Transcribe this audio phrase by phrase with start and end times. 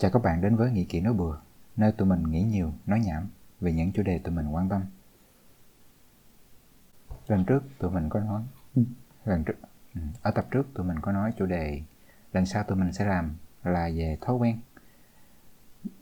[0.00, 1.40] Chào các bạn đến với Nghĩ Kỹ Nói Bừa,
[1.76, 3.28] nơi tụi mình nghĩ nhiều, nói nhảm
[3.60, 4.82] về những chủ đề tụi mình quan tâm.
[7.26, 8.42] Lần trước tụi mình có nói,
[9.24, 9.54] lần trước,
[9.94, 11.82] ừ, ở tập trước tụi mình có nói chủ đề
[12.32, 14.58] lần sau tụi mình sẽ làm là về thói quen.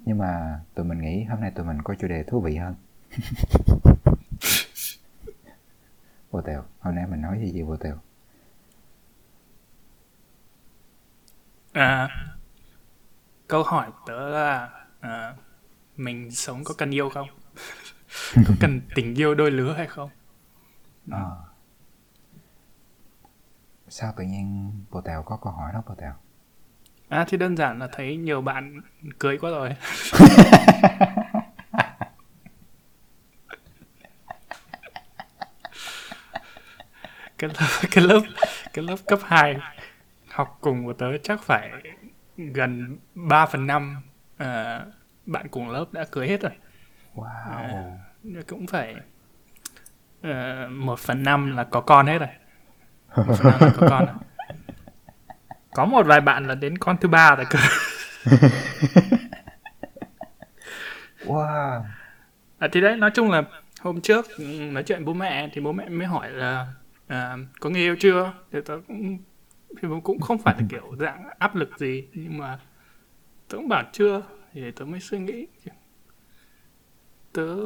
[0.04, 2.74] Nhưng mà tụi mình nghĩ hôm nay tụi mình có chủ đề thú vị hơn.
[6.30, 7.98] vô tèo, hôm nay mình nói gì gì vô tèo?
[11.72, 12.08] À,
[13.48, 14.70] câu hỏi của tớ là
[15.00, 15.34] à,
[15.96, 17.28] mình sống có cần yêu không?
[18.34, 20.10] có cần tình yêu đôi lứa hay không?
[21.10, 21.20] À.
[23.88, 26.12] Sao tự nhiên Bồ Tèo có câu hỏi đó Bồ Tèo?
[27.08, 28.80] À thì đơn giản là thấy nhiều bạn
[29.18, 29.70] cưới quá rồi.
[37.38, 38.20] cái lớp cái lớp
[38.72, 39.56] cái lớp cấp 2
[40.28, 41.70] học cùng của tớ chắc phải
[42.36, 43.96] gần 3 phần 5
[44.34, 44.46] uh,
[45.26, 46.52] bạn cùng lớp đã cưới hết rồi.
[47.14, 47.92] Wow.
[48.38, 48.94] Uh, cũng phải
[50.20, 52.28] uh, 1 phần 5 là có con hết rồi.
[53.16, 54.14] 1 phần 5 là có con rồi.
[55.74, 57.58] Có một vài bạn là đến con thứ ba rồi cơ.
[61.24, 61.82] wow.
[62.58, 63.42] À, thì đấy nói chung là
[63.80, 64.26] hôm trước
[64.72, 66.66] nói chuyện bố mẹ thì bố mẹ mới hỏi là
[67.06, 69.18] à, có người yêu chưa thì tớ cũng
[69.82, 72.60] thì cũng không phải là kiểu dạng áp lực gì nhưng mà
[73.48, 74.22] tớ cũng bảo chưa
[74.52, 75.46] thì tớ mới suy nghĩ.
[77.32, 77.56] Tớ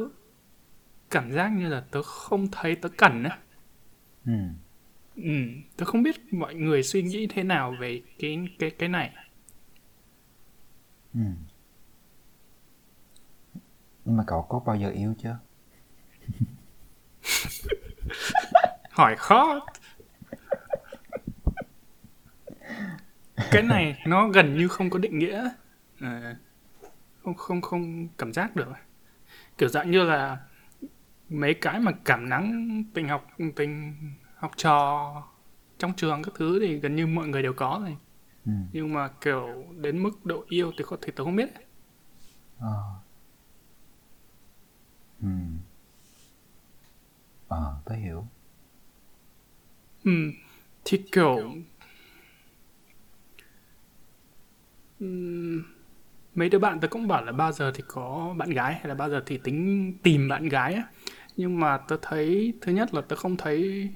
[1.11, 3.39] cảm giác như là tớ không thấy tớ cần á.
[4.25, 4.33] Ừ.
[5.15, 5.31] ừ
[5.77, 9.11] tớ không biết mọi người suy nghĩ thế nào về cái cái cái này.
[11.13, 11.19] Ừ.
[14.05, 15.37] nhưng mà cậu có bao giờ yêu chưa?
[18.91, 19.59] Hỏi khó
[23.51, 25.49] cái này nó gần như không có định nghĩa
[25.99, 26.35] à,
[27.23, 28.67] không không không cảm giác được
[29.57, 30.37] kiểu dạng như là
[31.29, 33.95] mấy cái mà cảm nắng tình học tình
[34.35, 35.13] học trò
[35.77, 37.97] trong trường các thứ thì gần như mọi người đều có rồi
[38.45, 38.51] ừ.
[38.71, 41.49] nhưng mà kiểu đến mức độ yêu thì có thể tôi không biết
[42.59, 42.73] à.
[45.21, 45.27] ừ.
[47.49, 48.27] à, tôi hiểu
[50.03, 50.11] ừ
[50.85, 51.55] thì kiểu
[56.35, 58.93] mấy đứa bạn tớ cũng bảo là bao giờ thì có bạn gái hay là
[58.93, 60.83] bao giờ thì tính tìm bạn gái á
[61.37, 63.89] nhưng mà tớ thấy thứ nhất là tớ không thấy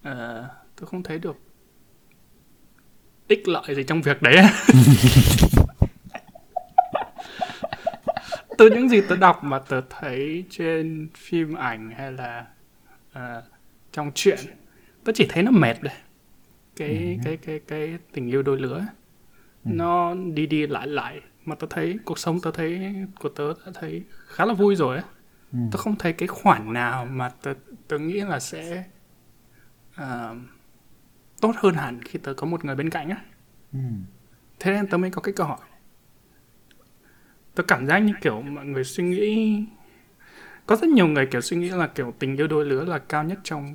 [0.00, 0.44] uh,
[0.76, 1.36] tớ không thấy được
[3.28, 4.36] ích lợi gì trong việc đấy
[8.58, 12.46] từ những gì tớ đọc mà tớ thấy trên phim ảnh hay là
[13.12, 13.44] uh,
[13.92, 14.38] trong truyện
[15.04, 15.94] tớ chỉ thấy nó mệt đấy
[16.76, 17.22] cái ừ.
[17.24, 18.82] cái cái cái tình yêu đôi lứa ừ.
[19.64, 21.20] Nó đi đi lại lại.
[21.44, 24.96] Mà tớ thấy cuộc sống tớ thấy của tớ đã thấy khá là vui rồi
[24.96, 25.04] ấy
[25.52, 25.58] ừ.
[25.72, 27.54] tớ không thấy cái khoản nào mà tớ
[27.88, 28.84] tớ nghĩ là sẽ
[30.00, 30.36] uh,
[31.40, 33.24] tốt hơn hẳn khi tớ có một người bên cạnh á.
[33.72, 33.78] Ừ.
[34.60, 35.58] thế nên tớ mới có cái câu hỏi.
[37.54, 39.64] Tớ cảm giác như kiểu mọi người suy nghĩ
[40.66, 43.24] có rất nhiều người kiểu suy nghĩ là kiểu tình yêu đôi lứa là cao
[43.24, 43.74] nhất trong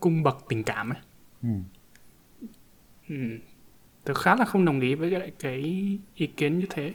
[0.00, 0.98] cung bậc tình cảm ấy.
[1.42, 1.48] Ừ.
[3.08, 3.38] Ừ
[4.04, 5.56] tớ khá là không đồng ý với cái, cái
[6.14, 6.94] ý kiến như thế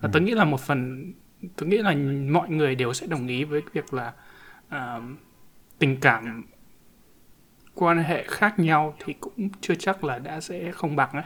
[0.00, 0.10] và ừ.
[0.12, 1.12] tớ nghĩ là một phần
[1.56, 1.94] tớ nghĩ là
[2.30, 4.14] mọi người đều sẽ đồng ý với việc là
[4.68, 5.02] uh,
[5.78, 6.44] tình cảm
[7.74, 11.24] quan hệ khác nhau thì cũng chưa chắc là đã sẽ không bằng ấy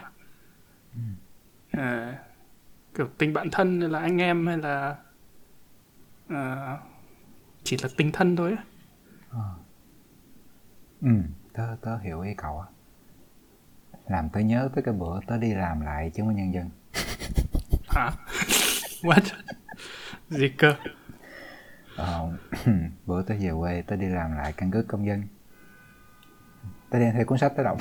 [0.93, 1.01] ừ.
[1.77, 2.15] uh,
[2.95, 4.95] kiểu tình bạn thân hay là anh em hay là
[6.33, 6.79] uh,
[7.63, 8.65] chỉ là tình thân thôi ấy.
[9.31, 9.49] À.
[11.01, 11.09] ừ
[11.53, 12.67] tớ tớ hiểu ý cậu á
[14.07, 16.69] làm tớ nhớ tới cái bữa tớ đi làm lại chứng minh nhân dân.
[17.89, 18.11] Hả?
[19.01, 19.21] What?
[20.29, 20.75] Gì cơ?
[21.95, 22.37] Ờ,
[23.05, 25.23] bữa tớ về quê tớ đi làm lại căn cước công dân.
[26.89, 27.77] Tớ đem theo cuốn sách tớ đọc.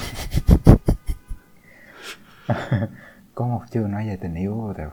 [3.35, 4.93] Có một chương nói về tình yêu rồi tao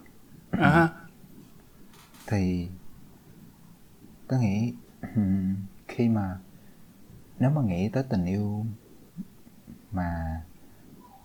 [0.52, 0.90] à.
[2.28, 2.70] thì
[4.28, 4.74] tớ nghĩ
[5.88, 6.38] khi mà
[7.40, 8.66] nếu mà nghĩ tới tình yêu
[9.92, 10.42] mà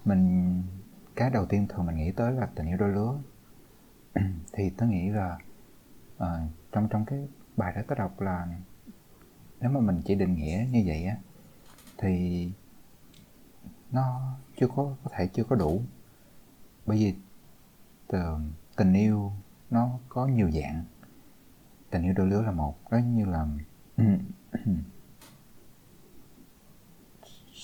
[0.05, 0.63] mình
[1.17, 3.19] cái đầu tiên thường mình nghĩ tới là tình yêu đôi lứa.
[4.53, 5.39] Thì tớ nghĩ là
[6.17, 6.27] uh,
[6.73, 8.47] trong trong cái bài đó tớ đọc là
[9.61, 11.17] nếu mà mình chỉ định nghĩa như vậy á
[11.99, 12.51] thì
[13.91, 15.83] nó chưa có có thể chưa có đủ.
[16.87, 17.15] Bởi vì
[18.07, 18.37] từ,
[18.77, 19.33] tình yêu
[19.71, 20.85] nó có nhiều dạng.
[21.91, 23.47] Tình yêu đôi lứa là một đó như là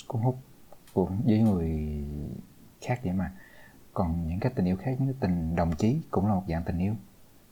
[0.06, 0.47] cuốn hút
[0.92, 2.04] của với người
[2.80, 3.32] khác vậy mà.
[3.94, 6.78] Còn những cái tình yêu khác như tình đồng chí cũng là một dạng tình
[6.78, 6.94] yêu.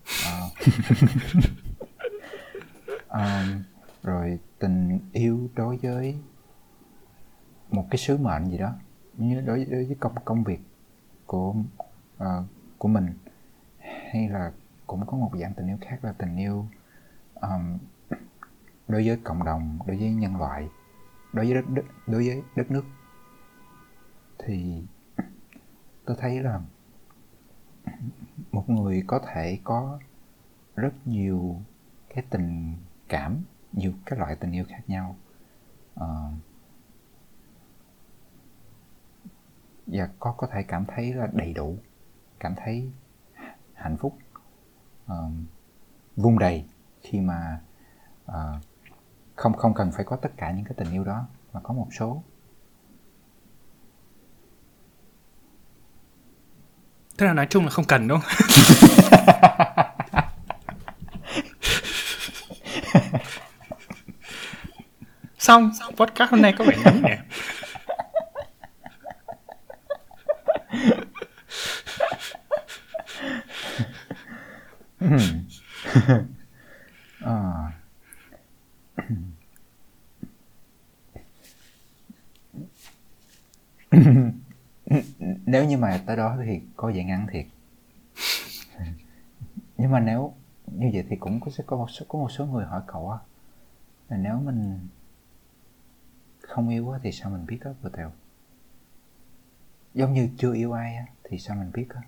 [0.06, 0.52] Uh,
[3.08, 3.62] um,
[4.02, 6.16] rồi tình yêu đối với
[7.70, 8.72] một cái sứ mệnh gì đó
[9.16, 10.60] như đối, đối với công công việc
[11.26, 11.54] của
[12.16, 12.44] uh,
[12.78, 13.06] của mình
[14.12, 14.52] hay là
[14.86, 16.66] cũng có một dạng tình yêu khác là tình yêu
[17.34, 17.78] um,
[18.88, 20.68] đối với cộng đồng đối với nhân loại
[21.32, 22.84] đối với đất, đất đối với đất nước
[24.46, 24.82] thì
[26.04, 26.60] tôi thấy là
[28.52, 29.98] một người có thể có
[30.76, 31.60] rất nhiều
[32.14, 32.76] cái tình
[33.08, 35.16] cảm nhiều các loại tình yêu khác nhau.
[35.94, 36.06] À,
[39.86, 41.76] và có có thể cảm thấy là đầy đủ
[42.40, 42.90] cảm thấy
[43.74, 44.18] hạnh phúc
[45.06, 45.30] ờ, à,
[46.16, 46.64] vung đầy
[47.00, 47.60] khi mà
[48.26, 48.60] à,
[49.34, 51.88] không không cần phải có tất cả những cái tình yêu đó mà có một
[51.98, 52.22] số
[57.18, 58.32] Thế là nói chung là không cần đúng không?
[65.38, 67.10] Xong, podcast hôm nay có vẻ ngắn nhỉ?
[77.20, 77.72] à
[85.56, 87.46] nếu như mà tới đó thì có vẻ ngắn thiệt.
[89.76, 90.34] Nhưng mà nếu
[90.66, 93.10] như vậy thì cũng có sẽ có một số có một số người hỏi cậu
[93.10, 93.18] á
[94.08, 94.88] là nếu mình
[96.40, 98.12] không yêu á thì sao mình biết á vừa tèo?
[99.94, 102.00] Giống như chưa yêu ai á thì sao mình biết á?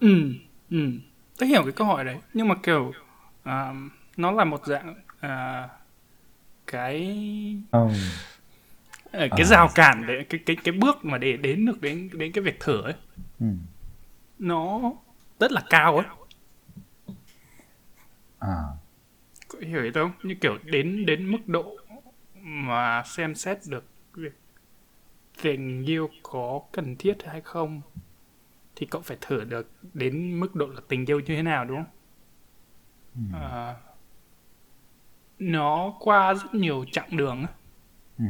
[0.00, 0.32] Ừ
[0.70, 0.90] ừ.
[1.38, 2.18] Tớ hiểu cái câu hỏi đấy.
[2.34, 2.92] Nhưng mà kiểu
[3.40, 3.76] uh,
[4.16, 4.94] nó là một dạng
[5.26, 5.70] uh,
[6.66, 7.16] cái
[7.70, 7.88] ừ
[9.12, 9.44] cái à.
[9.44, 12.60] rào cản để cái cái cái bước mà để đến được đến đến cái việc
[12.60, 12.94] thử ấy
[13.40, 13.46] ừ.
[14.38, 14.92] nó
[15.40, 16.06] rất là cao ấy
[18.38, 18.62] à.
[19.48, 21.76] có hiểu ý không như kiểu đến đến mức độ
[22.34, 23.84] mà xem xét được
[24.14, 24.40] việc
[25.42, 27.80] tình yêu có cần thiết hay không
[28.76, 31.76] thì cậu phải thử được đến mức độ là tình yêu như thế nào đúng
[31.76, 31.92] không
[33.14, 33.38] ừ.
[33.38, 33.76] à,
[35.38, 37.46] nó qua rất nhiều chặng đường.
[38.18, 38.24] Ừ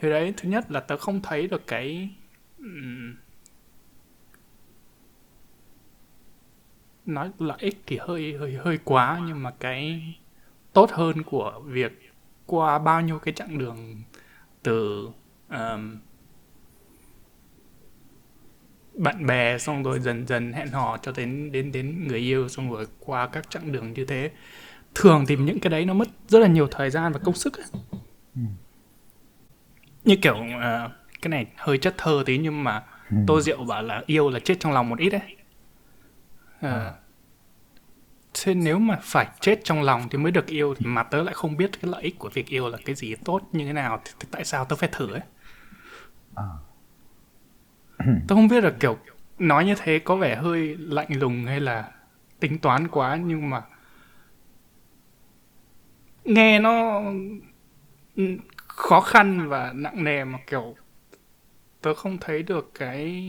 [0.00, 2.10] thì đấy thứ nhất là tớ không thấy được cái
[7.06, 10.14] nói lợi ích thì hơi hơi hơi quá nhưng mà cái
[10.72, 12.12] tốt hơn của việc
[12.46, 14.02] qua bao nhiêu cái chặng đường
[14.62, 15.08] từ
[15.48, 15.98] um,
[18.94, 22.72] bạn bè xong rồi dần dần hẹn hò cho đến đến đến người yêu xong
[22.72, 24.30] rồi qua các chặng đường như thế
[24.94, 27.58] thường thì những cái đấy nó mất rất là nhiều thời gian và công sức
[27.58, 27.66] ấy.
[30.04, 30.90] Ừ như kiểu uh,
[31.22, 33.16] cái này hơi chất thơ tí nhưng mà ừ.
[33.26, 35.36] tô diệu bảo là yêu là chết trong lòng một ít đấy
[36.58, 36.92] uh, à.
[38.34, 41.34] thế nếu mà phải chết trong lòng thì mới được yêu thì mà tớ lại
[41.34, 44.00] không biết cái lợi ích của việc yêu là cái gì tốt như thế nào
[44.04, 45.22] thì, thì tại sao tớ phải thử ấy
[46.34, 46.44] à.
[48.28, 48.98] tớ không biết là kiểu
[49.38, 51.90] nói như thế có vẻ hơi lạnh lùng hay là
[52.40, 53.62] tính toán quá nhưng mà
[56.24, 57.02] nghe nó
[58.80, 60.74] khó khăn và nặng nề mà kiểu
[61.80, 63.26] tớ không thấy được cái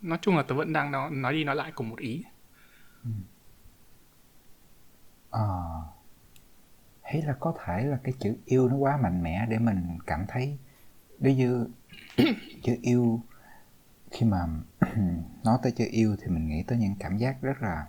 [0.00, 2.24] nói chung là tớ vẫn đang nói, nói đi nói lại cùng một ý
[3.04, 3.10] ừ.
[5.30, 5.46] à,
[7.02, 10.24] hay là có thể là cái chữ yêu nó quá mạnh mẽ để mình cảm
[10.28, 10.58] thấy
[11.18, 11.68] ví như
[12.62, 13.20] chữ yêu
[14.10, 14.46] khi mà
[15.44, 17.86] nói tới chữ yêu thì mình nghĩ tới những cảm giác rất là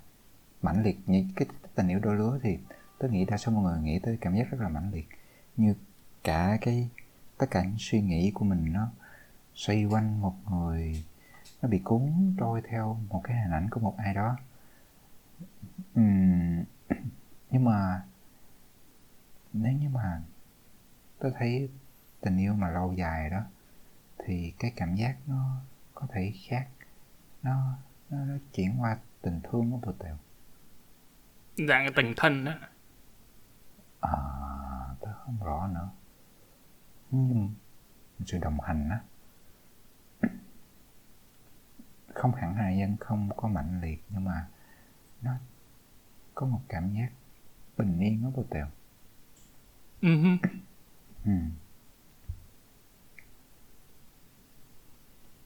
[0.61, 2.57] mãnh liệt như cái tình yêu đôi lứa thì
[2.99, 5.07] tôi nghĩ đa số mọi người nghĩ tới cảm giác rất là mãnh liệt
[5.57, 5.75] như
[6.23, 6.89] cả cái
[7.37, 8.87] tất cả những suy nghĩ của mình nó
[9.55, 11.05] xoay quanh một người
[11.61, 14.37] nó bị cuốn trôi theo một cái hình ảnh của một ai đó.
[15.99, 16.63] Uhm,
[17.51, 18.03] nhưng mà
[19.53, 20.21] nếu như mà
[21.19, 21.69] tôi thấy
[22.21, 23.41] tình yêu mà lâu dài đó
[24.17, 25.61] thì cái cảm giác nó
[25.93, 26.67] có thể khác
[27.43, 27.77] nó
[28.09, 30.17] nó, nó chuyển qua tình thương của bồ tèo
[31.67, 32.53] dạng tình thân đó.
[34.01, 34.11] À
[34.99, 35.89] tôi không rõ nữa
[37.15, 37.53] nhưng
[38.25, 38.99] sự đồng hành á.
[42.13, 44.47] Không hẳn hài dân không có mạnh liệt nhưng mà
[45.21, 45.31] nó
[46.35, 47.09] có một cảm giác
[47.77, 48.67] bình yên đó cô tèo.
[50.01, 50.37] Uh-huh.
[51.25, 51.31] ừ.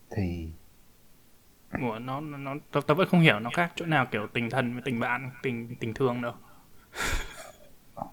[0.09, 0.51] thì
[1.81, 4.73] Ủa, nó nó tao, tao vẫn không hiểu nó khác chỗ nào kiểu tình thân
[4.73, 6.33] với tình bạn tình tình thương đâu.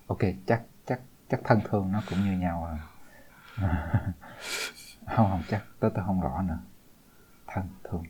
[0.06, 2.95] Ok chắc chắc chắc thân thương nó cũng như nhau à
[5.06, 6.58] không không chắc tôi tôi không rõ nữa
[7.46, 8.04] thân thương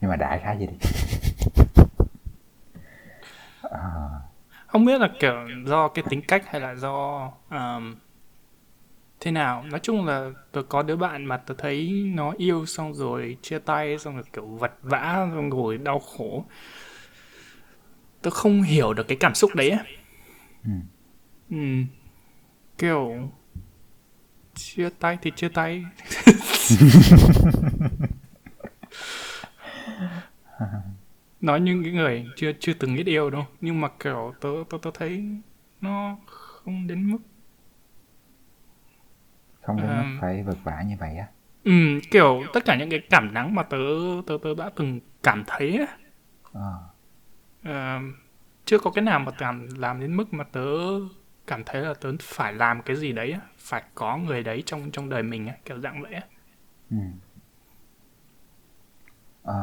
[0.00, 0.74] nhưng mà đại khái gì đi
[3.70, 3.80] à.
[4.66, 5.34] không biết là kiểu
[5.66, 7.94] do cái tính cách hay là do um,
[9.20, 12.94] thế nào nói chung là tôi có đứa bạn mà tôi thấy nó yêu xong
[12.94, 16.44] rồi chia tay xong rồi kiểu vật vã xong rồi đau khổ
[18.22, 19.72] tôi không hiểu được cái cảm xúc đấy
[20.64, 20.70] ừ.
[21.50, 21.56] ừ.
[22.78, 23.30] kiểu
[24.56, 25.84] chia tay thì chia tay.
[31.40, 34.80] Nói như những người chưa chưa từng biết yêu đâu nhưng mà kiểu tôi tôi
[34.82, 35.24] tôi thấy
[35.80, 37.18] nó không đến mức.
[39.62, 41.26] Không đến mức phải vượt vả như vậy á?
[41.64, 43.78] Ừ kiểu tất cả những cái cảm nắng mà tớ
[44.26, 45.96] tớ tớ đã từng cảm thấy á.
[46.54, 46.72] À.
[47.68, 48.02] uh,
[48.64, 50.66] chưa có cái nào mà làm làm đến mức mà tớ
[51.46, 55.08] cảm thấy là tớ phải làm cái gì đấy phải có người đấy trong trong
[55.08, 56.14] đời mình kiểu dạng vậy
[56.90, 56.96] ừ.
[59.44, 59.56] à.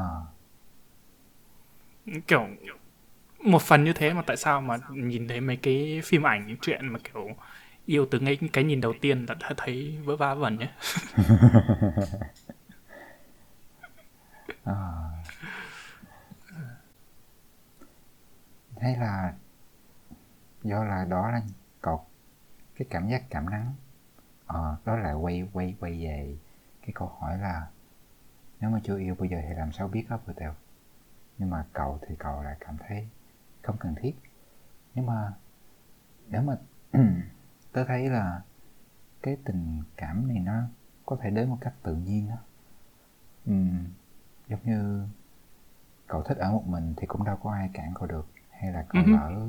[2.28, 2.48] kiểu
[3.40, 6.58] một phần như thế mà tại sao mà nhìn thấy mấy cái phim ảnh những
[6.62, 7.28] chuyện mà kiểu
[7.86, 10.70] yêu từ ngay cái nhìn đầu tiên là đã thấy vỡ va vẩn nhé
[14.66, 14.74] à.
[18.82, 19.34] hay là
[20.64, 21.42] do là đó là
[21.84, 22.06] cậu
[22.76, 23.74] cái cảm giác cảm nắng.
[24.48, 26.38] Ờ, đó là quay quay quay về.
[26.82, 27.68] Cái câu hỏi là
[28.60, 30.54] nếu mà chưa yêu bây giờ thì làm sao biết đó vừa tèo?
[31.38, 33.08] Nhưng mà cậu thì cậu lại cảm thấy
[33.62, 34.16] không cần thiết.
[34.96, 35.34] Nhưng mà
[36.28, 36.58] nếu mà
[37.72, 38.42] tớ thấy là
[39.22, 40.62] cái tình cảm này nó
[41.06, 42.38] có thể đến một cách tự nhiên đó
[43.52, 43.86] uhm,
[44.48, 45.08] giống như
[46.08, 48.28] cậu thích ở một mình thì cũng đâu có ai cản cậu được.
[48.50, 49.30] Hay là cậu uh-huh.
[49.30, 49.48] lỡ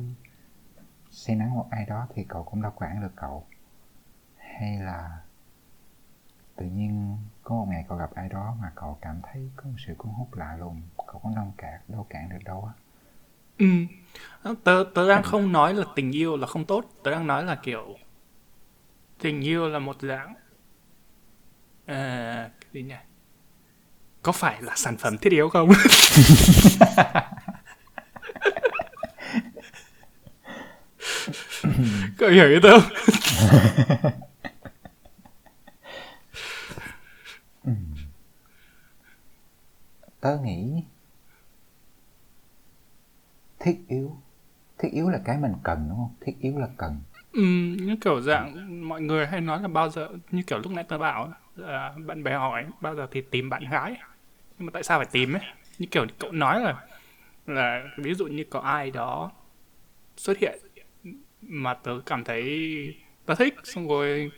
[1.15, 3.47] say nắng một ai đó thì cậu cũng đâu quản được cậu.
[4.39, 5.19] Hay là
[6.57, 9.77] tự nhiên có một ngày cậu gặp ai đó mà cậu cảm thấy có một
[9.87, 12.73] sự cuốn hút lạ lùng cậu cũng đâu cản đâu cản được đâu á.
[13.59, 13.67] Ừ.
[14.65, 17.55] Tớ tớ đang không nói là tình yêu là không tốt tớ đang nói là
[17.63, 17.97] kiểu
[19.19, 20.35] tình yêu là một dạng
[21.87, 22.95] à, cái gì nhỉ?
[24.23, 25.69] Có phải là sản phẩm thiết yếu không
[32.19, 32.81] Cậu hiểu ý không?
[40.21, 40.83] Tớ nghĩ
[43.61, 44.17] thiết yếu
[44.79, 46.15] thiết yếu là cái mình cần đúng không?
[46.21, 47.01] Thiết yếu là cần.
[47.33, 47.43] Ừ,
[47.81, 50.99] như kiểu dạng mọi người hay nói là bao giờ như kiểu lúc nãy tớ
[50.99, 53.97] bảo là bạn bè hỏi bao giờ thì tìm bạn gái.
[54.59, 55.43] Nhưng mà tại sao phải tìm ấy?
[55.79, 56.75] Như kiểu cậu nói là
[57.47, 59.33] là ví dụ như có ai đó
[60.17, 60.59] xuất hiện
[61.49, 62.95] mà tớ cảm thấy
[63.27, 64.31] tớ thích xong rồi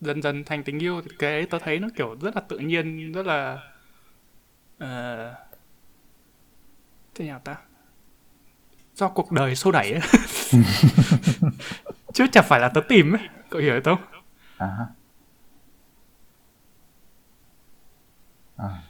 [0.00, 2.58] dần dần thành tình yêu thì cái ấy tớ thấy nó kiểu rất là tự
[2.58, 3.58] nhiên rất là
[4.84, 5.36] uh,
[7.14, 7.56] thế nào ta
[8.94, 10.00] do cuộc đời xô đẩy ấy.
[12.12, 13.98] chứ chẳng phải là tớ tìm ấy cậu hiểu không
[14.56, 14.86] à.
[18.56, 18.82] À.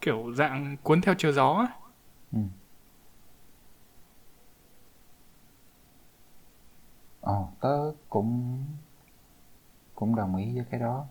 [0.00, 1.87] kiểu dạng cuốn theo chiều gió ấy.
[7.20, 8.64] Ồ, tớ cũng
[9.94, 11.06] cũng đồng ý với cái đó.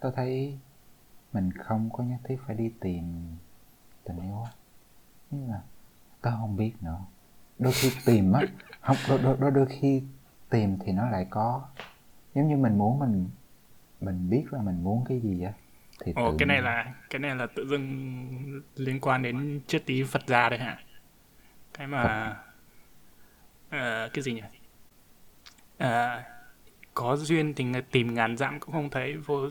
[0.00, 0.58] Tớ thấy
[1.32, 3.36] mình không có nhất thiết phải đi tìm
[4.04, 4.50] tình yêu á.
[5.30, 5.62] Nhưng mà
[6.20, 7.00] tớ không biết nữa.
[7.58, 8.42] Đôi khi tìm á,
[8.80, 10.02] không đôi, đôi, đôi, đôi khi
[10.50, 11.68] tìm thì nó lại có.
[12.34, 13.28] Giống như mình muốn mình
[14.00, 15.52] mình biết là mình muốn cái gì á
[16.00, 20.04] thì Ồ, cái này là cái này là tự dưng liên quan đến triết lý
[20.04, 20.78] Phật gia đấy hả?
[21.74, 22.36] Cái mà
[23.66, 24.42] uh, cái gì nhỉ?
[25.78, 26.24] À,
[26.94, 29.48] có duyên thì tìm ngàn dặm cũng không thấy vô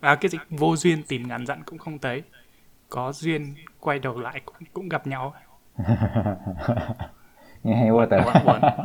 [0.00, 0.38] à cái gì?
[0.50, 2.22] Vô duyên tìm ngàn dặm cũng không thấy.
[2.88, 5.34] Có duyên quay đầu lại cũng, cũng gặp nhau.
[7.62, 8.18] Nghe hay quá tớ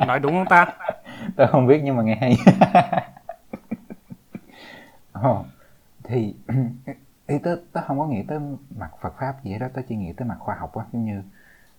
[0.07, 0.67] nói đúng không ta?
[1.35, 2.37] Tớ không biết nhưng mà nghe hay.
[5.29, 5.45] Oh,
[6.03, 6.35] thì
[7.27, 8.39] ý tớ tớ không có nghĩ tới
[8.77, 11.05] mặt Phật pháp gì hết đó tớ chỉ nghĩ tới mặt khoa học quá giống
[11.05, 11.23] như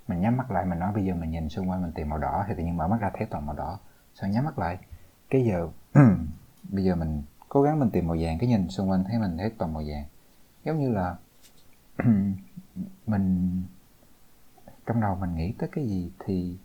[0.09, 2.19] mình nhắm mắt lại mình nói bây giờ mình nhìn xung quanh mình tìm màu
[2.19, 3.79] đỏ thì tự nhiên mở mắt ra thấy toàn màu đỏ.
[4.15, 4.79] Sau nhắm mắt lại
[5.31, 5.69] cái giờ
[6.63, 9.39] bây giờ mình cố gắng mình tìm màu vàng cái nhìn xung quanh thấy mình
[9.39, 10.05] thấy toàn màu vàng.
[10.65, 11.17] Giống như là
[13.07, 13.63] mình
[14.87, 16.57] trong đầu mình nghĩ tới cái gì thì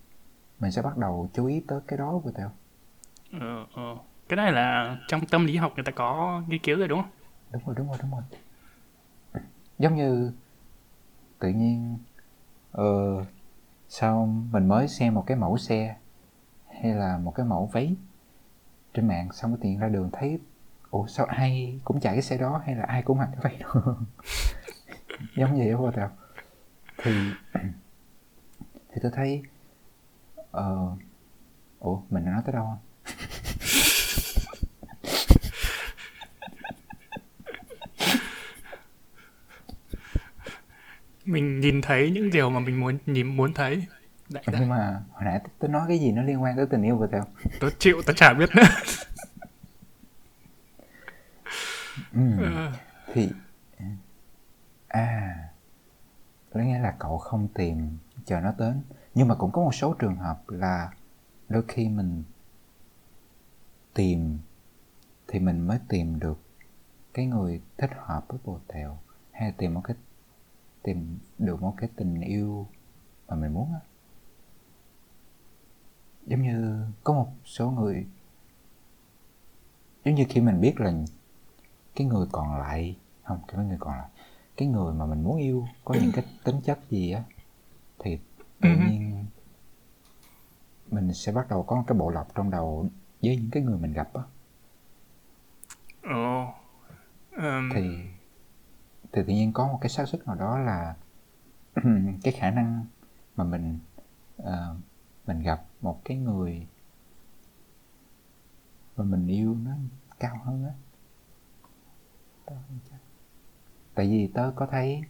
[0.60, 2.52] mình sẽ bắt đầu chú ý tới cái đó vừa theo
[3.40, 3.98] ờ, ờ.
[4.30, 7.12] cái này là trong tâm lý học người ta có nghiên cứu rồi đúng không?
[7.52, 8.22] Đúng rồi đúng rồi đúng rồi.
[9.80, 10.32] Giống như
[11.40, 11.98] tự nhiên
[12.72, 12.86] ờ,
[13.90, 15.96] sao mình mới xem một cái mẫu xe
[16.68, 17.96] hay là một cái mẫu váy
[18.94, 20.40] trên mạng xong cái tiện ra đường thấy
[20.90, 23.58] ủa sao ai cũng chạy cái xe đó hay là ai cũng mặc cái váy
[23.60, 23.98] đó?
[25.36, 26.12] Giống vậy không tao
[26.98, 27.12] thì
[28.90, 29.42] thì tôi thấy
[30.58, 31.00] uh,
[31.80, 32.78] ủa mình đã nói tới đâu không?
[41.26, 43.86] Mình nhìn thấy những điều mà mình muốn nhìn muốn thấy.
[44.34, 46.98] Đại nhưng mà hồi nãy tôi nói cái gì nó liên quan tới tình yêu
[46.98, 47.24] vậy theo
[47.60, 48.50] tôi chịu tôi chả biết.
[48.56, 48.64] Nữa
[52.14, 52.22] ừ.
[53.14, 53.30] thì
[54.88, 55.36] à
[56.54, 58.82] có nghĩa là cậu không tìm chờ nó đến.
[59.14, 60.92] Nhưng mà cũng có một số trường hợp là
[61.50, 62.24] đôi khi mình
[63.94, 64.40] tìm
[65.28, 66.42] thì mình mới tìm được
[67.14, 69.00] cái người thích hợp với bồ tèo
[69.32, 69.98] hay tìm một cái
[70.84, 72.68] tìm được một cái tình yêu
[73.28, 73.80] mà mình muốn á
[76.26, 78.06] giống như có một số người
[80.06, 80.94] giống như khi mình biết là
[81.96, 84.10] cái người còn lại không cái người còn lại
[84.58, 87.24] cái người mà mình muốn yêu có những cái tính chất gì á
[88.00, 88.20] thì
[88.62, 89.26] tự ừ nhiên
[90.92, 92.90] mình sẽ bắt đầu có một cái bộ lọc trong đầu
[93.22, 94.24] với những cái người mình gặp á
[96.02, 96.56] oh.
[97.38, 97.70] um...
[97.74, 97.82] thì
[99.12, 100.96] thì tự nhiên có một cái xác suất nào đó là
[102.24, 102.86] cái khả năng
[103.36, 103.80] mà mình
[104.42, 104.48] uh,
[105.28, 106.68] mình gặp một cái người
[108.98, 109.72] mà mình yêu nó
[110.20, 110.74] cao hơn á.
[113.96, 115.02] Tại vì tớ có thấy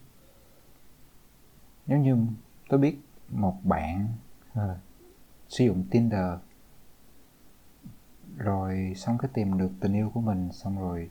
[1.86, 2.16] nếu như
[2.68, 2.98] tớ biết
[3.28, 4.08] một bạn
[4.52, 4.60] uh,
[5.48, 6.26] sử dụng tinder
[8.36, 11.10] rồi xong cái tìm được tình yêu của mình xong rồi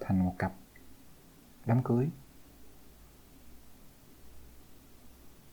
[0.00, 0.52] thành một cặp
[1.66, 2.08] đám cưới.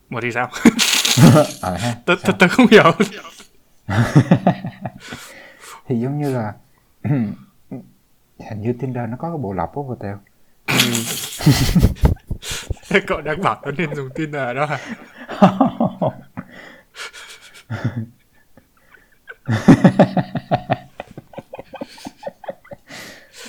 [0.09, 0.50] Mà thì sao
[1.61, 2.91] ờ ha tớ, tớ, tớ không hiểu.
[5.87, 6.53] Thì giống như là
[8.49, 10.19] hình như Tinder nó có cái bộ lọc của tèo.
[13.07, 14.79] Cậu đang bảo tớ nên dùng Tinder đó hả?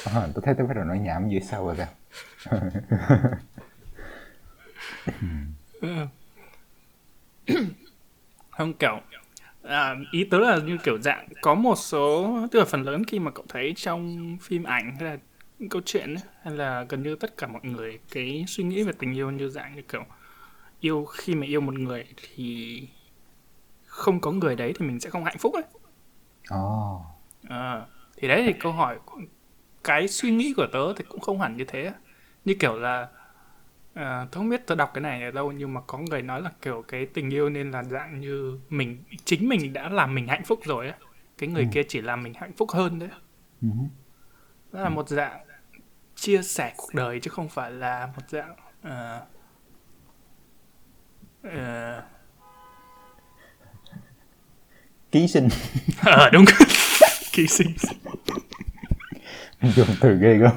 [0.05, 1.87] À, tôi thấy tôi bắt đầu nói nhảm dưới sau rồi tèo
[8.62, 9.01] không kiểu
[9.62, 13.18] à, ý tớ là như kiểu dạng có một số tức là phần lớn khi
[13.18, 15.16] mà cậu thấy trong phim ảnh hay là
[15.70, 18.92] câu chuyện ấy, hay là gần như tất cả mọi người cái suy nghĩ về
[18.98, 20.05] tình yêu như dạng như kiểu
[20.81, 22.83] yêu khi mà yêu một người thì
[23.85, 25.64] không có người đấy thì mình sẽ không hạnh phúc ấy.
[26.59, 27.03] Oh.
[27.48, 28.98] À, thì đấy thì câu hỏi
[29.85, 31.92] cái suy nghĩ của tớ thì cũng không hẳn như thế
[32.44, 33.09] như kiểu là
[33.94, 36.42] À, tôi không biết tôi đọc cái này ở đâu nhưng mà có người nói
[36.42, 40.28] là kiểu cái tình yêu nên là dạng như mình chính mình đã làm mình
[40.28, 40.94] hạnh phúc rồi á.
[41.38, 41.68] Cái người ừ.
[41.72, 43.09] kia chỉ làm mình hạnh phúc hơn đấy.
[43.62, 43.68] Ừ.
[44.72, 45.40] đó là một dạng
[46.14, 49.22] chia sẻ cuộc đời chứ không phải là một dạng uh,
[51.46, 52.05] uh...
[55.12, 55.48] ký sinh.
[56.05, 56.44] Ờ đúng.
[57.33, 57.74] Ký sinh.
[59.62, 60.52] Dùng từ ghê gớm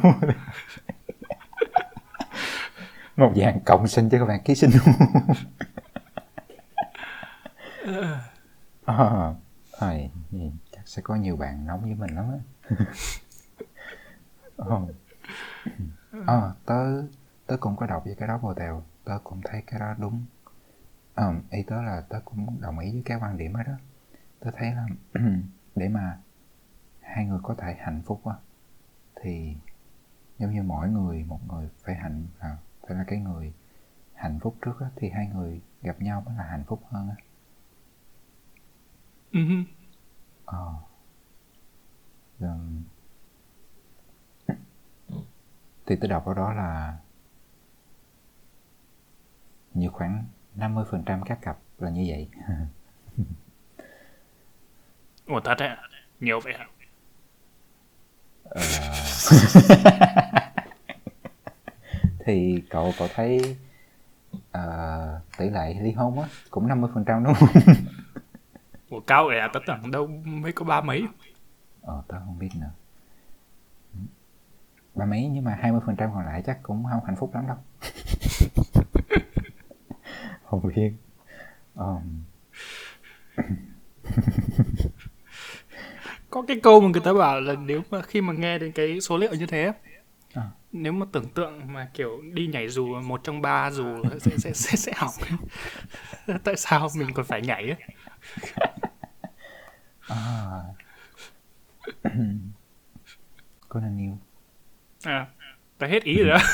[3.16, 4.72] một dạng cộng sinh cho các bạn ký sinh.
[8.86, 9.34] À,
[9.80, 9.94] à,
[10.72, 12.40] chắc sẽ có nhiều bạn nóng với mình lắm á.
[16.28, 17.04] À, tớ
[17.48, 18.84] tớ cũng có đọc về cái đó bồ tèo.
[19.04, 20.26] Tớ cũng thấy cái đó đúng.
[21.16, 23.74] À, ý tớ là tớ cũng đồng ý với cái quan điểm đó đó.
[24.40, 24.88] Tớ thấy là
[25.76, 26.18] để mà
[27.02, 28.36] hai người có thể hạnh phúc á
[29.22, 29.56] thì
[30.40, 33.54] giống như mỗi người một người phải hạnh à, phải là cái người
[34.14, 37.16] hạnh phúc trước á, thì hai người gặp nhau mới là hạnh phúc hơn á.
[39.32, 39.64] Uh-huh.
[40.46, 40.74] Ờ.
[42.40, 42.58] Rồi.
[45.86, 46.98] Thì tôi đọc ở đó là
[49.74, 52.30] như khoảng 50% các cặp là như vậy.
[55.26, 55.70] Ủa thật đấy
[56.20, 56.68] Nhiều vậy hả?
[58.44, 58.62] Ờ...
[62.26, 63.56] thì cậu cậu thấy
[64.58, 67.50] uh, tỷ lệ ly hôn á cũng 50% đúng không?
[68.90, 71.04] Ủa cao vậy à, tớ tưởng đâu mới có ba mấy.
[71.82, 72.72] Ờ, tớ không biết nữa.
[74.96, 77.58] Ba mấy nhưng mà 20% còn lại chắc cũng không hạnh phúc lắm đâu.
[80.44, 80.94] không biết.
[81.76, 82.24] Um...
[86.30, 89.02] có cái câu mà người ta bảo là nếu mà khi mà nghe đến cái
[89.02, 89.74] số liệu như thế
[90.76, 94.54] nếu mà tưởng tượng mà kiểu đi nhảy dù một trong ba dù sẽ sẽ
[94.54, 95.14] sẽ, sẽ hỏng
[96.44, 97.78] tại sao mình còn phải nhảy ấy?
[100.08, 100.64] à.
[103.70, 104.18] con là yêu
[105.04, 105.28] à
[105.78, 106.38] ta hết ý rồi đó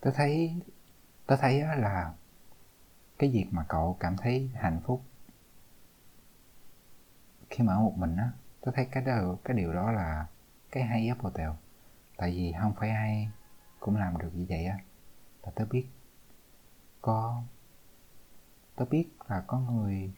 [0.00, 0.54] tôi thấy
[1.26, 2.12] tớ thấy là
[3.18, 5.04] cái việc mà cậu cảm thấy hạnh phúc
[7.50, 10.26] khi mà ở một mình á tôi thấy cái đó cái điều đó là
[10.70, 11.56] cái hay nhất hotel, tèo.
[12.16, 13.30] Tại vì không phải ai
[13.80, 14.78] cũng làm được như vậy á.
[15.42, 15.86] Là tớ biết
[17.00, 17.42] có
[18.76, 20.12] tớ biết là có người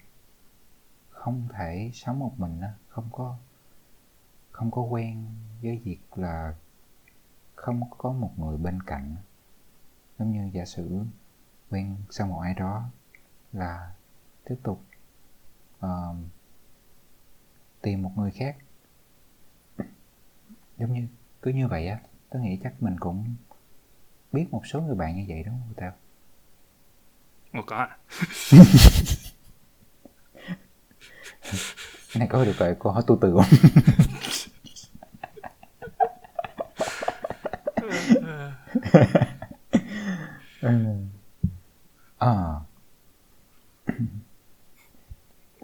[1.10, 3.36] không thể sống một mình á không có
[4.50, 5.26] không có quen
[5.62, 6.54] với việc là
[7.54, 9.16] không có một người bên cạnh.
[10.18, 11.04] Giống như giả sử
[11.70, 12.84] quen sau một ai đó
[13.52, 13.94] là
[14.44, 14.84] tiếp tục
[15.86, 16.16] uh,
[17.82, 18.56] tìm một người khác.
[20.78, 21.06] Giống như
[21.42, 21.98] cứ như vậy á
[22.30, 23.34] tôi nghĩ chắc mình cũng
[24.32, 25.92] biết một số người bạn như vậy đúng không tao?
[27.52, 27.88] Ồ có
[32.16, 33.44] này có được gọi hỏi tu từ không?
[42.18, 42.60] À.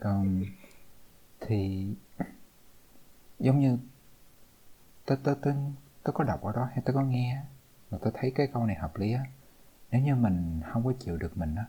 [0.00, 0.44] Còn
[1.40, 1.87] thì
[3.48, 3.78] giống như
[5.06, 5.52] tớ tớ tớ
[6.02, 7.42] tớ có đọc ở đó hay tớ có nghe
[7.90, 9.24] mà tớ thấy cái câu này hợp lý á.
[9.90, 11.64] Nếu như mình không có chịu được mình á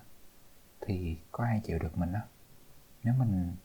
[0.82, 2.22] thì có ai chịu được mình á?
[3.04, 3.56] Nếu mình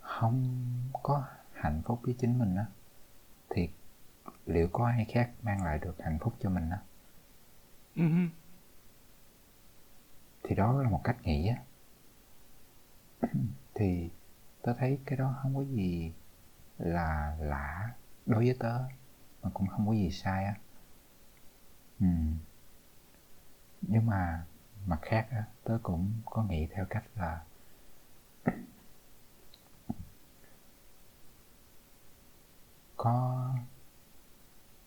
[0.00, 0.60] không
[1.02, 2.66] có hạnh phúc với chính mình á
[3.50, 3.68] thì
[4.46, 6.78] liệu có ai khác mang lại được hạnh phúc cho mình á?
[7.96, 8.28] Uh-huh.
[10.42, 11.56] thì đó là một cách nghĩ á.
[13.74, 14.10] Thì
[14.62, 16.12] tớ thấy cái đó không có gì
[16.78, 17.94] là lạ
[18.26, 18.78] đối với tớ
[19.42, 20.54] mà cũng không có gì sai á
[22.00, 22.06] ừ.
[23.82, 24.44] nhưng mà
[24.86, 27.44] mặt khác á, tớ cũng có nghĩ theo cách là
[32.96, 33.48] có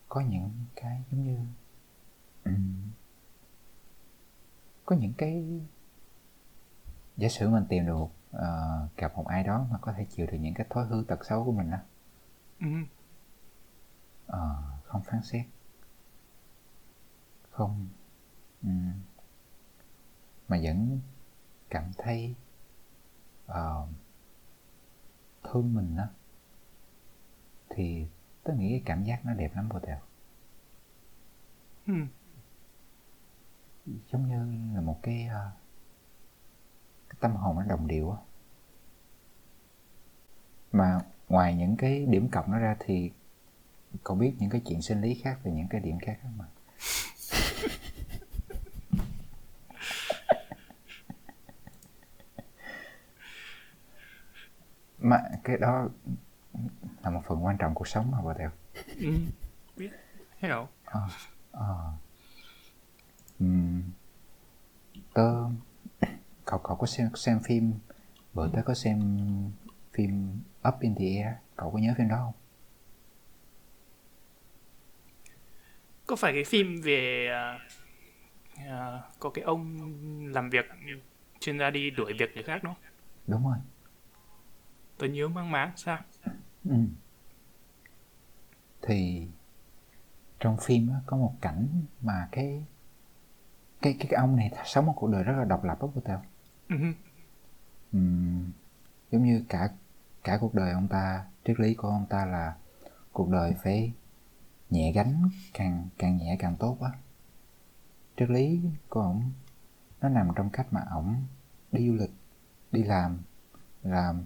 [0.08, 1.38] có những cái giống như
[4.84, 5.60] có những cái
[7.16, 10.38] giả sử mình tìm được uh, gặp một ai đó mà có thể chịu được
[10.40, 11.82] những cái thói hư tật xấu của mình á.
[14.26, 15.46] Uh, không phán xét.
[17.50, 17.88] Không
[18.62, 18.92] um,
[20.48, 21.00] mà vẫn
[21.70, 22.34] cảm thấy
[23.46, 23.88] uh,
[25.44, 26.08] thương mình á.
[27.68, 28.06] Thì
[28.44, 29.98] tôi nghĩ cái cảm giác nó đẹp lắm bộ tèo
[31.86, 32.06] hmm.
[34.12, 35.59] giống như là một cái, uh, cái
[37.20, 38.16] tâm hồn nó đồng điệu á
[40.72, 43.10] mà ngoài những cái điểm cộng nó ra thì
[44.04, 46.44] cậu biết những cái chuyện sinh lý khác về những cái điểm khác không mà
[54.98, 55.88] mà cái đó
[57.02, 58.50] là một phần quan trọng cuộc sống mà bà Tèo
[59.00, 59.12] ừ,
[59.76, 59.90] biết
[60.38, 61.00] hiểu à,
[61.52, 61.68] à.
[63.44, 63.82] Uhm.
[65.14, 65.44] tớ
[66.50, 67.72] cậu cậu có xem xem phim
[68.34, 69.00] bữa tớ có xem
[69.92, 71.36] phim Up in the Air.
[71.56, 72.32] Cậu có nhớ phim đó không?
[76.06, 77.28] Có phải cái phim về
[78.56, 79.78] uh, có cái ông
[80.26, 80.66] làm việc
[81.40, 82.82] chuyên gia đi đuổi việc người khác đúng không?
[83.26, 83.58] Đúng rồi.
[84.98, 85.98] Tôi nhớ mang máng sao?
[86.64, 86.76] Ừ.
[88.82, 89.26] thì
[90.40, 91.68] trong phim á, có một cảnh
[92.00, 92.64] mà cái
[93.82, 96.24] cái cái, ông này sống một cuộc đời rất là độc lập đó của tao
[96.70, 96.76] ừ.
[97.96, 98.50] uhm,
[99.10, 99.68] giống như cả
[100.24, 102.56] cả cuộc đời ông ta triết lý của ông ta là
[103.12, 103.92] cuộc đời phải
[104.70, 106.90] nhẹ gánh càng càng nhẹ càng tốt á
[108.16, 109.32] triết lý của ổng
[110.00, 111.24] nó nằm trong cách mà ổng
[111.72, 112.12] đi du lịch
[112.72, 113.18] đi làm
[113.82, 114.24] làm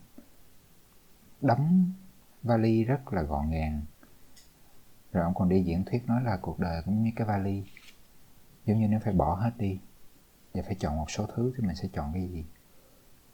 [1.40, 1.92] đóng
[2.42, 3.82] vali rất là gọn gàng
[5.12, 7.64] rồi ông còn đi diễn thuyết nói là cuộc đời cũng như cái vali
[8.66, 9.80] giống như nó phải bỏ hết đi
[10.54, 12.44] và phải chọn một số thứ thì mình sẽ chọn cái gì?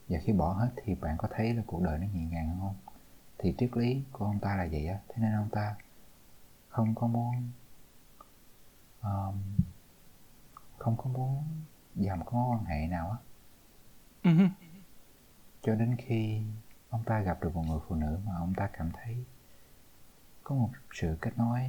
[0.08, 2.76] Và khi bỏ hết thì bạn có thấy là cuộc đời nó nhẹ nhàng không?
[3.38, 4.98] Thì triết lý của ông ta là vậy á.
[5.08, 5.76] Thế nên ông ta
[6.68, 7.50] không có muốn
[9.02, 9.34] um,
[10.78, 11.44] không có muốn
[11.94, 13.16] vào một mối quan hệ nào á.
[14.22, 14.48] Uh-huh.
[15.62, 16.42] cho đến khi
[16.90, 19.24] ông ta gặp được một người phụ nữ mà ông ta cảm thấy
[20.44, 21.60] có một sự kết nối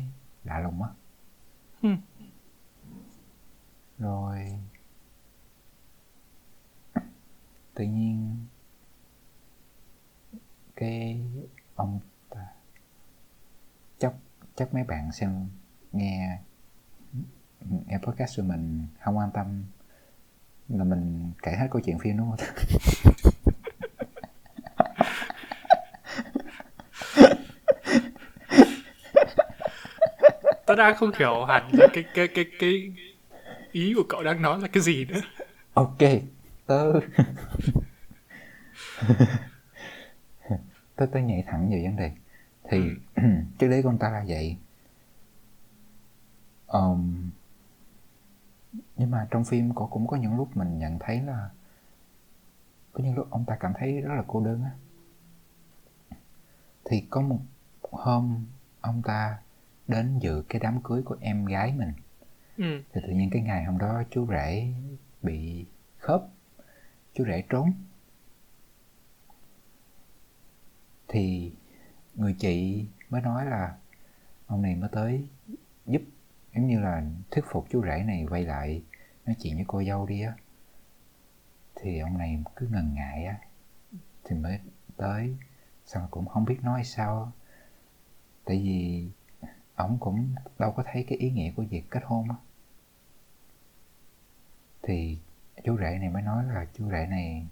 [0.44, 0.90] lạ lùng á.
[1.82, 1.98] Uh-huh.
[3.98, 4.60] rồi
[7.82, 8.38] tự nhiên
[10.76, 11.22] cái
[11.76, 12.48] ông ta
[14.00, 14.14] chắc
[14.56, 15.48] chắc mấy bạn xem
[15.92, 16.40] nghe
[17.62, 19.64] nghe podcast của mình không quan tâm
[20.70, 22.40] là mình kể hết câu chuyện phim đúng không?
[30.66, 32.94] Tôi đang không hiểu hẳn cái cái cái cái
[33.72, 35.20] ý của cậu đang nói là cái gì nữa.
[35.74, 36.00] Ok
[36.72, 37.00] tớ
[40.96, 42.12] tớ tớ nhảy thẳng vào vấn đề.
[42.64, 43.24] Thì ừ.
[43.60, 44.58] trước đấy con ta là vậy.
[46.68, 47.30] Um,
[48.98, 51.50] nhưng mà trong phim có cũng có những lúc mình nhận thấy là
[52.92, 54.72] có những lúc ông ta cảm thấy rất là cô đơn á.
[56.86, 57.40] Thì có một
[57.82, 58.46] hôm
[58.82, 59.38] ông ta
[59.88, 61.94] đến dự cái đám cưới của em gái mình.
[62.58, 62.82] Ừ.
[62.94, 64.74] thì tự nhiên cái ngày hôm đó chú rể
[65.22, 65.66] bị
[65.98, 66.24] khớp
[67.14, 67.74] chú rể trốn
[71.12, 71.52] thì
[72.16, 73.78] người chị mới nói là
[74.48, 75.28] ông này mới tới
[75.86, 76.02] giúp,
[76.56, 78.84] giống như là thuyết phục chú rể này quay lại
[79.26, 80.34] nói chuyện với cô dâu đi á.
[81.76, 83.40] Thì ông này cứ ngần ngại á,
[84.24, 84.60] thì mới
[84.98, 85.38] tới.
[85.86, 87.32] Xong cũng không biết nói sao
[88.46, 89.10] tại vì
[89.76, 92.36] ổng cũng đâu có thấy cái ý nghĩa của việc kết hôn á.
[94.82, 95.20] Thì
[95.64, 97.48] chú rể này mới nói là chú rể này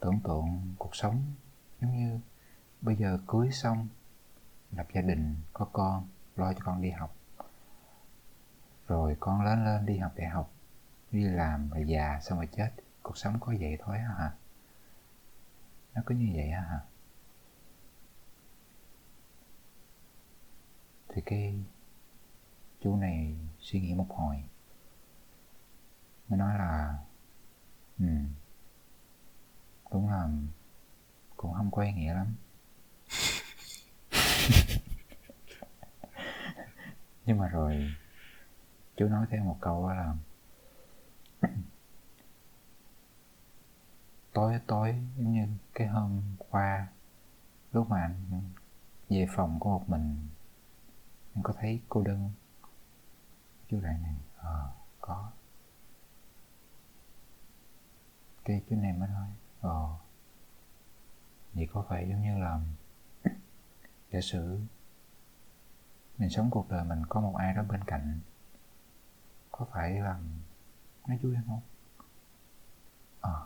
[0.00, 1.22] tưởng tượng cuộc sống
[1.80, 2.20] giống như
[2.82, 3.88] bây giờ cưới xong,
[4.72, 7.14] lập gia đình, có con, lo cho con đi học.
[8.88, 10.50] Rồi con lớn lên đi học đại học,
[11.10, 12.70] đi làm rồi già xong rồi chết.
[13.02, 14.32] Cuộc sống có vậy thôi hả?
[15.94, 16.80] Nó cứ như vậy hả?
[21.08, 21.64] Thì cái
[22.80, 24.44] chú này suy nghĩ một hồi,
[26.28, 26.98] mới nói là
[27.98, 28.06] ừ
[29.92, 30.28] đúng là
[31.36, 32.34] cũng không có ý nghĩa lắm.
[37.30, 37.94] Nhưng mà rồi
[38.96, 40.14] chú nói thêm một câu là
[44.32, 46.88] tối tối, giống như cái hôm qua,
[47.72, 48.42] lúc mà anh
[49.08, 50.28] về phòng của một mình
[51.34, 52.30] anh có thấy cô đơn
[53.68, 55.30] chú lại này ờ có.
[58.44, 59.28] Cái chú này mới nói
[59.60, 59.96] ờ
[61.52, 62.60] vậy có phải giống như là
[64.12, 64.60] giả sử
[66.20, 68.20] mình sống cuộc đời mình có một ai đó bên cạnh
[69.50, 70.18] có phải là
[71.08, 71.60] nó vui không?
[73.20, 73.32] Ờ.
[73.32, 73.40] À.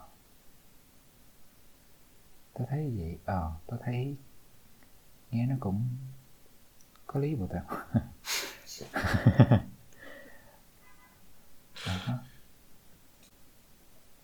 [2.53, 3.17] tôi thấy vậy.
[3.25, 4.15] Ờ à, tôi thấy
[5.31, 5.89] nghe nó cũng
[7.07, 7.63] có lý bộ tao.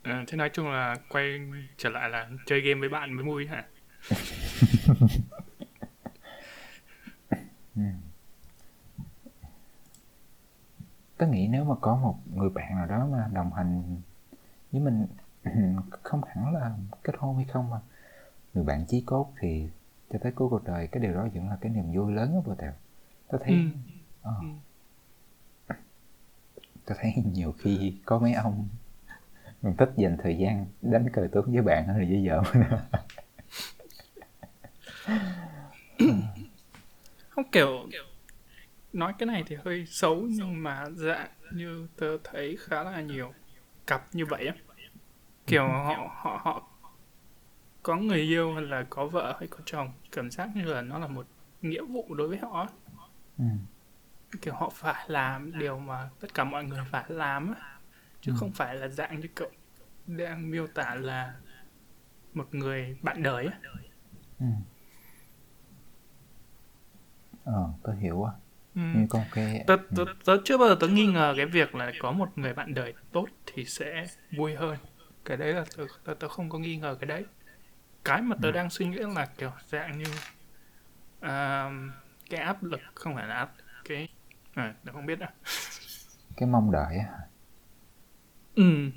[0.03, 1.39] À, thế nói chung là quay
[1.77, 3.65] trở lại là chơi game với bạn mới vui hả
[7.75, 7.81] ừ.
[11.21, 14.01] Tớ nghĩ nếu mà có một người bạn nào đó mà đồng hành
[14.71, 15.05] với mình
[16.03, 17.79] không hẳn là kết hôn hay không mà
[18.53, 19.69] người bạn chí cốt thì
[20.13, 22.55] cho tới cuối cuộc đời cái điều đó vẫn là cái niềm vui lớn của
[22.55, 22.73] tao
[23.27, 23.59] tao thấy ừ.
[24.21, 24.33] ờ.
[25.67, 25.75] ừ.
[26.99, 28.67] thấy nhiều khi có mấy ông
[29.61, 32.43] mình thích dành thời gian đánh cờ tướng với bạn hơn là với vợ
[37.29, 37.69] không kiểu
[38.93, 43.33] nói cái này thì hơi xấu nhưng mà dạ như tớ thấy khá là nhiều
[43.87, 44.55] cặp như vậy á
[45.47, 46.67] kiểu họ họ họ
[47.83, 50.99] có người yêu hay là có vợ hay có chồng cảm giác như là nó
[50.99, 51.27] là một
[51.61, 52.67] nghĩa vụ đối với họ
[53.37, 53.45] ừ.
[54.41, 57.79] kiểu họ phải làm điều mà tất cả mọi người phải làm á
[58.21, 58.35] chứ ừ.
[58.39, 59.49] không phải là dạng như cậu
[60.07, 61.35] đang miêu tả là
[62.33, 63.59] một người bạn đời á
[64.39, 64.45] ừ.
[67.43, 68.33] ờ tôi hiểu á
[68.75, 68.81] ừ.
[69.09, 72.11] con cái tớ, tớ, tớ chưa bao giờ tớ nghi ngờ cái việc là có
[72.11, 74.07] một người bạn đời tốt thì sẽ
[74.37, 74.77] vui hơn.
[75.25, 77.25] Cái đấy là tớ, tớ, tớ không có nghi ngờ cái đấy.
[78.03, 78.51] Cái mà tớ ừ.
[78.51, 80.11] đang suy nghĩ là kiểu dạng như
[81.17, 81.93] uh,
[82.29, 83.51] cái áp lực không phải là áp
[83.85, 84.07] cái
[84.53, 85.29] à, tớ không biết đâu.
[86.37, 87.07] Cái mong đợi á
[88.55, 88.89] ừ.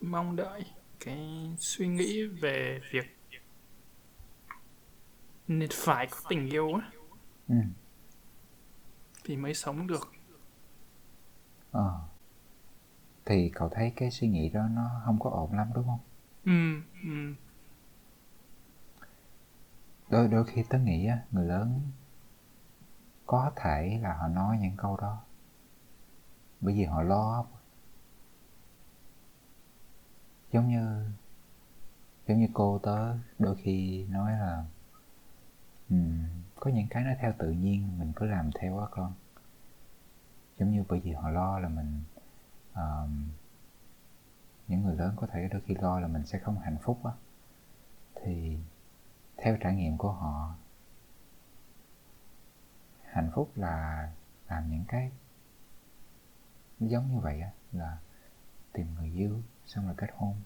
[0.00, 0.64] Mong đợi
[1.00, 3.16] cái suy nghĩ về việc
[5.48, 6.90] nên phải có tình yêu á.
[7.48, 7.54] Ừ.
[9.28, 10.12] thì mới sống được.
[11.70, 12.00] Ờ.
[13.24, 16.00] Thì cậu thấy cái suy nghĩ đó nó không có ổn lắm đúng không?
[16.44, 17.34] Ừ ừ.
[20.10, 21.80] Đôi đôi khi tớ nghĩ á người lớn
[23.26, 25.22] có thể là họ nói những câu đó.
[26.60, 27.46] Bởi vì họ lo.
[30.52, 31.04] Giống như
[32.28, 34.64] giống như cô tớ đôi khi nói là
[35.90, 39.14] um, có những cái nó theo tự nhiên mình cứ làm theo á con.
[40.58, 42.02] Giống như bởi vì họ lo là mình
[42.74, 43.28] um,
[44.68, 47.12] những người lớn có thể đôi khi lo là mình sẽ không hạnh phúc á.
[48.14, 48.58] Thì
[49.36, 50.54] theo trải nghiệm của họ
[53.04, 54.08] hạnh phúc là
[54.48, 55.12] làm những cái
[56.80, 57.98] giống như vậy á là
[58.72, 60.36] tìm người yêu xong rồi kết hôn.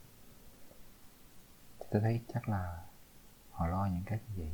[1.90, 2.83] Tôi thấy chắc là
[3.51, 4.51] họ lo những cái gì?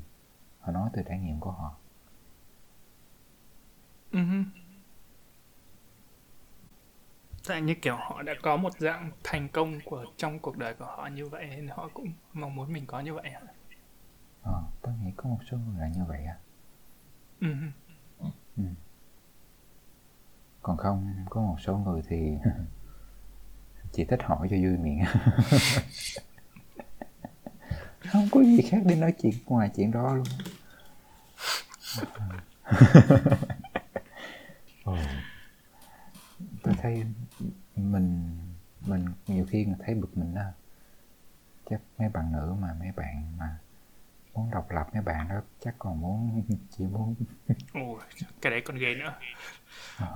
[0.69, 1.75] Họ nói từ trải nghiệm của họ
[4.13, 4.45] uh-huh.
[7.49, 10.85] tại như kiểu họ đã có một dạng thành công của trong cuộc đời của
[10.85, 13.41] họ như vậy nên họ cũng mong muốn mình có như vậy hả
[14.43, 16.39] ờ tôi nghĩ có một số người là như vậy à
[17.41, 17.71] uh-huh.
[18.57, 18.63] ừ.
[20.63, 22.33] còn không có một số người thì
[23.93, 25.05] chỉ thích hỏi cho vui miệng
[28.13, 30.27] không có gì khác để nói chuyện ngoài chuyện đó luôn
[34.85, 34.97] Ồ.
[36.63, 37.05] tôi thấy
[37.77, 38.39] mình
[38.87, 40.43] mình nhiều khi mình thấy bực mình đó
[41.71, 43.59] chắc mấy bạn nữ mà mấy bạn mà
[44.35, 47.15] muốn độc lập mấy bạn đó chắc còn muốn chỉ muốn
[47.73, 47.99] ồ
[48.41, 49.15] cái đấy còn ghê nữa
[49.97, 50.15] à.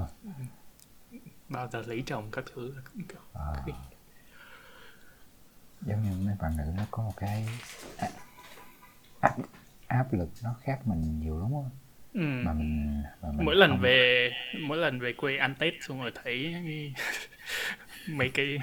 [1.48, 2.74] bao giờ lấy chồng các thứ
[3.32, 3.64] à
[5.80, 7.48] giống như mấy bạn nữ nó có một cái
[9.20, 9.36] áp,
[9.92, 11.70] áp lực nó khác mình nhiều lắm á.
[12.14, 12.20] Ừ.
[12.20, 13.80] mà mình, mà mình mỗi lần không...
[13.80, 16.54] về mỗi lần về quê ăn tết xong rồi thấy
[18.08, 18.58] mấy cái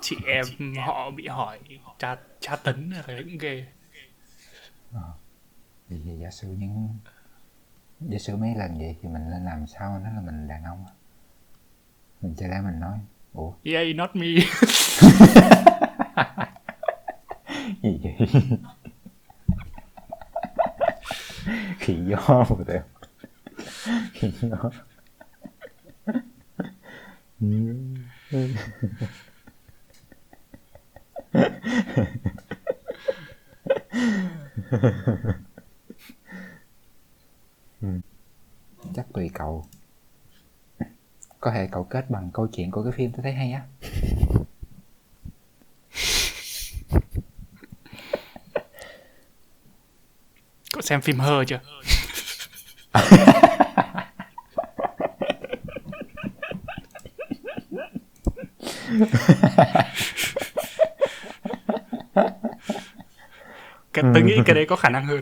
[0.00, 0.44] chị em
[0.76, 1.58] họ bị hỏi
[1.98, 3.66] tra tra tấn là cũng ghê
[4.94, 5.00] à,
[5.88, 6.88] vì, vì giả sử những
[8.00, 10.84] giả sử mấy lần vậy thì mình lên làm sao nó là mình đàn ông
[12.20, 12.98] mình chạy ra mình nói
[13.32, 13.52] ủa?
[13.64, 14.26] Yeah not me.
[17.82, 18.28] Gì vậy
[21.84, 21.96] khỉ
[38.94, 39.64] chắc tùy cậu.
[41.40, 43.66] Có thể cậu kết bằng câu chuyện của cái phim tôi thấy hay á.
[50.84, 51.60] Xem phim hơ chưa?
[63.92, 65.20] cái, tôi nghĩ cái đấy có khả năng hơn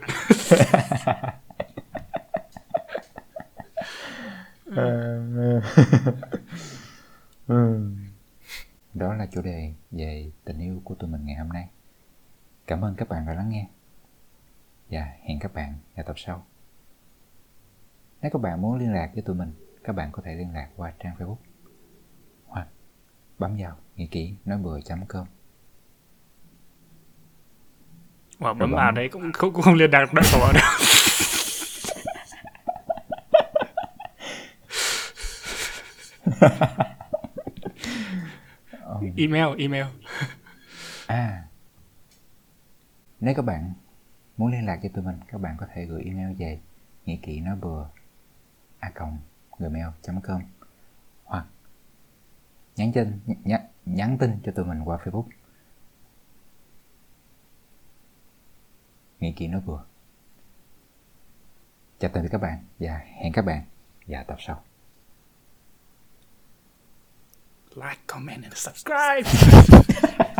[8.95, 11.69] đó là chủ đề về tình yêu của tụi mình ngày hôm nay
[12.67, 13.67] cảm ơn các bạn đã lắng nghe
[14.93, 16.47] và hẹn các bạn ở tập sau.
[18.23, 19.53] Nếu các bạn muốn liên lạc với tụi mình,
[19.85, 21.37] các bạn có thể liên lạc qua trang Facebook.
[22.47, 22.69] Hoặc
[23.39, 25.27] bấm vào nghĩa kỹ nói bừa.com
[28.39, 30.25] Wow, bấm vào đấy cũng không, cũng không liên lạc được đâu.
[39.17, 39.87] email email.
[41.07, 41.45] À.
[43.21, 43.73] Nếu các bạn
[44.37, 46.61] Muốn liên lạc với tụi mình, các bạn có thể gửi email về
[47.05, 47.87] nghĩa kỹ nói bừa
[48.79, 49.19] a cộng
[49.59, 50.43] gmail.com
[51.25, 51.47] hoặc
[52.77, 55.27] nhắn tin nhắn, nhắn tin cho tụi mình qua Facebook.
[59.21, 59.81] Nghĩa kỹ nói bừa.
[61.99, 63.65] Chào tạm biệt các bạn và hẹn các bạn
[64.07, 64.63] vào tập sau.
[67.75, 69.23] Like comment and subscribe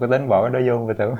[0.00, 1.14] cái tính bỏ cái đó vô mà tưởng